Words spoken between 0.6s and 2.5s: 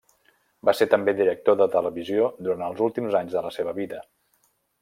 Va ser també director de televisió